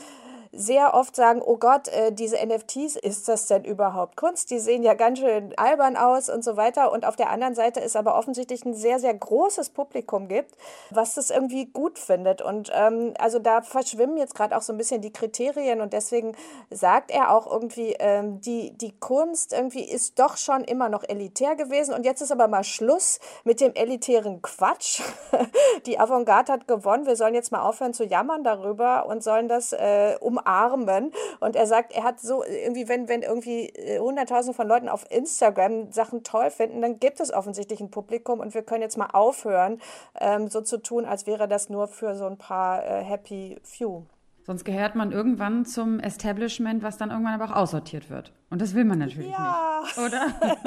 [0.53, 4.51] sehr oft sagen, oh Gott, äh, diese NFTs, ist das denn überhaupt Kunst?
[4.51, 6.91] Die sehen ja ganz schön albern aus und so weiter.
[6.91, 10.55] Und auf der anderen Seite ist aber offensichtlich ein sehr, sehr großes Publikum gibt,
[10.89, 12.41] was das irgendwie gut findet.
[12.41, 16.35] Und ähm, also da verschwimmen jetzt gerade auch so ein bisschen die Kriterien und deswegen
[16.69, 21.55] sagt er auch irgendwie, ähm, die, die Kunst irgendwie ist doch schon immer noch elitär
[21.55, 25.01] gewesen und jetzt ist aber mal Schluss mit dem elitären Quatsch.
[25.85, 29.71] die Avantgarde hat gewonnen, wir sollen jetzt mal aufhören zu jammern darüber und sollen das
[29.71, 31.11] äh, um umarmen.
[31.39, 35.05] Und er sagt, er hat so irgendwie, wenn, wenn irgendwie äh, hunderttausende von Leuten auf
[35.09, 39.09] Instagram Sachen toll finden, dann gibt es offensichtlich ein Publikum und wir können jetzt mal
[39.11, 39.81] aufhören,
[40.19, 44.03] ähm, so zu tun, als wäre das nur für so ein paar äh, Happy Few.
[44.43, 48.33] Sonst gehört man irgendwann zum Establishment, was dann irgendwann aber auch aussortiert wird.
[48.49, 49.83] Und das will man natürlich ja.
[49.83, 50.27] nicht, oder?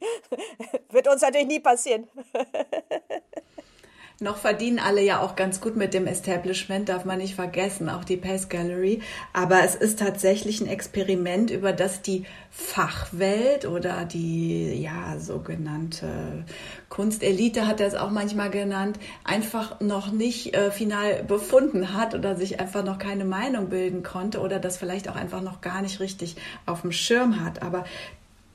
[0.90, 2.08] wird uns natürlich nie passieren.
[4.20, 8.02] Noch verdienen alle ja auch ganz gut mit dem Establishment, darf man nicht vergessen, auch
[8.02, 9.00] die Pace Gallery.
[9.32, 16.44] Aber es ist tatsächlich ein Experiment, über das die Fachwelt oder die ja sogenannte
[16.88, 22.34] Kunstelite hat er es auch manchmal genannt, einfach noch nicht äh, final befunden hat oder
[22.34, 26.00] sich einfach noch keine Meinung bilden konnte oder das vielleicht auch einfach noch gar nicht
[26.00, 26.34] richtig
[26.66, 27.62] auf dem Schirm hat.
[27.62, 27.84] Aber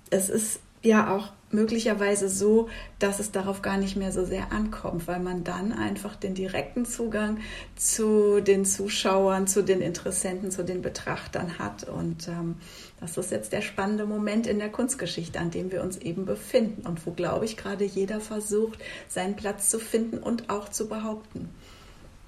[0.09, 2.67] es ist ja auch möglicherweise so,
[2.99, 6.85] dass es darauf gar nicht mehr so sehr ankommt, weil man dann einfach den direkten
[6.85, 7.37] Zugang
[7.75, 11.87] zu den Zuschauern, zu den Interessenten, zu den Betrachtern hat.
[11.87, 12.55] Und ähm,
[12.99, 16.87] das ist jetzt der spannende Moment in der Kunstgeschichte, an dem wir uns eben befinden
[16.87, 21.49] und wo, glaube ich, gerade jeder versucht, seinen Platz zu finden und auch zu behaupten.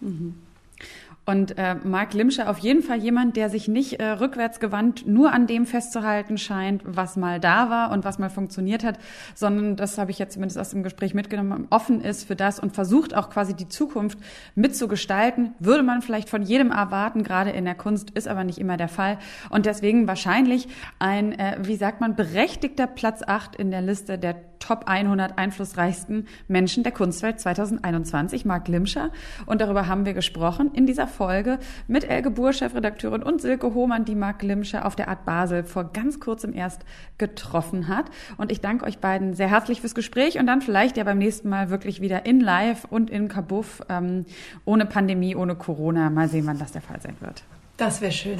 [0.02, 0.36] Mhm.
[1.26, 5.48] Und äh, Mark Limscher auf jeden Fall jemand, der sich nicht äh, rückwärtsgewandt nur an
[5.48, 9.00] dem festzuhalten scheint, was mal da war und was mal funktioniert hat,
[9.34, 12.74] sondern das habe ich jetzt zumindest aus dem Gespräch mitgenommen, offen ist für das und
[12.74, 14.20] versucht auch quasi die Zukunft
[14.54, 15.56] mitzugestalten.
[15.58, 18.90] Würde man vielleicht von jedem erwarten, gerade in der Kunst, ist aber nicht immer der
[18.90, 19.18] Fall.
[19.50, 20.68] Und deswegen wahrscheinlich
[21.00, 26.28] ein, äh, wie sagt man, berechtigter Platz acht in der Liste der Top 100 einflussreichsten
[26.48, 29.12] Menschen der Kunstwelt 2021, Mark Limscher.
[29.46, 34.06] Und darüber haben wir gesprochen in dieser Folge mit Elke Buhr, Chefredakteurin, und Silke Hohmann,
[34.06, 36.82] die Marc Limsche auf der Art Basel vor ganz kurzem erst
[37.18, 38.06] getroffen hat.
[38.38, 41.50] Und ich danke euch beiden sehr herzlich fürs Gespräch und dann vielleicht ja beim nächsten
[41.50, 44.26] Mal wirklich wieder in Live und in Kabuff, ähm,
[44.65, 46.10] ohne Pandemie, ohne Corona.
[46.10, 47.44] Mal sehen, wann das der Fall sein wird.
[47.78, 48.39] Das wäre schön.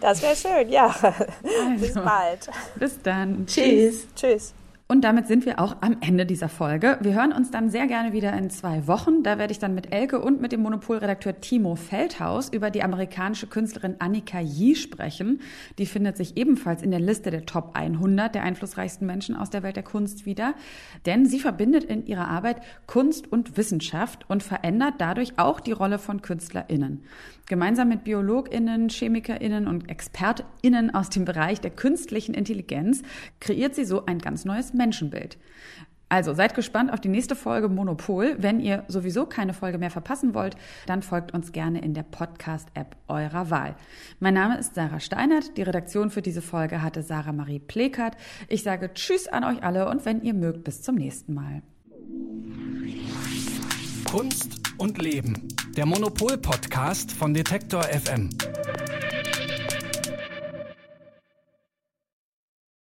[0.00, 0.86] Das wäre schön, ja.
[0.86, 2.50] Also, bis bald.
[2.76, 3.46] Bis dann.
[3.46, 4.06] Tschüss.
[4.14, 4.54] Tschüss.
[4.88, 6.96] Und damit sind wir auch am Ende dieser Folge.
[7.00, 9.24] Wir hören uns dann sehr gerne wieder in zwei Wochen.
[9.24, 13.48] Da werde ich dann mit Elke und mit dem Monopolredakteur Timo Feldhaus über die amerikanische
[13.48, 15.40] Künstlerin Annika Yee sprechen.
[15.78, 19.64] Die findet sich ebenfalls in der Liste der Top 100 der einflussreichsten Menschen aus der
[19.64, 20.54] Welt der Kunst wieder.
[21.04, 25.98] Denn sie verbindet in ihrer Arbeit Kunst und Wissenschaft und verändert dadurch auch die Rolle
[25.98, 27.02] von KünstlerInnen.
[27.48, 33.02] Gemeinsam mit BiologInnen, ChemikerInnen und ExpertInnen aus dem Bereich der künstlichen Intelligenz
[33.40, 35.38] kreiert sie so ein ganz neues Menschenbild.
[36.08, 38.36] Also seid gespannt auf die nächste Folge Monopol.
[38.38, 42.96] Wenn ihr sowieso keine Folge mehr verpassen wollt, dann folgt uns gerne in der Podcast-App
[43.08, 43.74] eurer Wahl.
[44.20, 45.56] Mein Name ist Sarah Steinert.
[45.56, 48.16] Die Redaktion für diese Folge hatte Sarah Marie Plekert.
[48.48, 51.62] Ich sage Tschüss an euch alle und wenn ihr mögt, bis zum nächsten Mal.
[54.04, 55.48] Kunst und Leben.
[55.76, 58.30] Der Monopol-Podcast von Detektor FM.